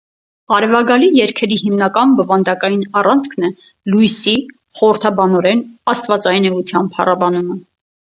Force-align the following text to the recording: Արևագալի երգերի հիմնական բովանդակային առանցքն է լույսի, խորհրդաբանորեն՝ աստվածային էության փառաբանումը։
Արևագալի 0.55 1.09
երգերի 1.17 1.57
հիմնական 1.63 2.15
բովանդակային 2.21 2.81
առանցքն 3.03 3.47
է 3.51 3.53
լույսի, 3.93 4.35
խորհրդաբանորեն՝ 4.83 5.65
աստվածային 5.97 6.53
էության 6.53 6.95
փառաբանումը։ 6.99 7.65